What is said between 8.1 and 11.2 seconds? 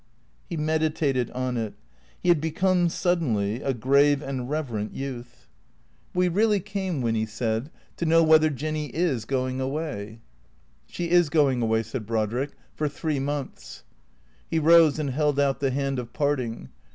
whether Jinny is going away?"" She